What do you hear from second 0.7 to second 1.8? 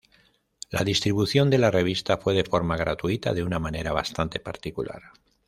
La distribución de la